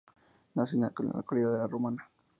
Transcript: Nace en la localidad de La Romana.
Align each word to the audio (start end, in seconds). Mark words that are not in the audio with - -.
Nace 0.55 0.75
en 0.77 0.81
la 0.81 0.91
localidad 1.13 1.51
de 1.51 1.57
La 1.59 1.67
Romana. 1.67 2.09